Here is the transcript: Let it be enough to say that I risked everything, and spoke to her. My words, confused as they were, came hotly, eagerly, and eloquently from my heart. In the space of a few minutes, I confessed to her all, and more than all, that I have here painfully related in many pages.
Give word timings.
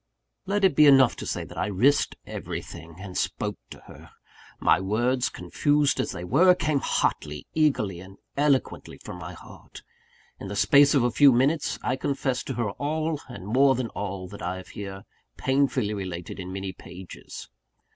Let 0.47 0.63
it 0.63 0.75
be 0.75 0.87
enough 0.87 1.15
to 1.17 1.27
say 1.27 1.43
that 1.43 1.59
I 1.59 1.67
risked 1.67 2.15
everything, 2.25 2.95
and 2.97 3.15
spoke 3.15 3.59
to 3.69 3.81
her. 3.81 4.09
My 4.59 4.79
words, 4.79 5.29
confused 5.29 5.99
as 5.99 6.11
they 6.11 6.23
were, 6.23 6.55
came 6.55 6.79
hotly, 6.79 7.45
eagerly, 7.53 7.99
and 7.99 8.17
eloquently 8.35 8.97
from 8.97 9.19
my 9.19 9.33
heart. 9.33 9.83
In 10.39 10.47
the 10.47 10.55
space 10.55 10.95
of 10.95 11.03
a 11.03 11.11
few 11.11 11.31
minutes, 11.31 11.77
I 11.83 11.97
confessed 11.97 12.47
to 12.47 12.55
her 12.55 12.71
all, 12.71 13.21
and 13.29 13.45
more 13.45 13.75
than 13.75 13.89
all, 13.89 14.27
that 14.29 14.41
I 14.41 14.57
have 14.57 14.69
here 14.69 15.03
painfully 15.37 15.93
related 15.93 16.39
in 16.39 16.51
many 16.51 16.73
pages. 16.73 17.47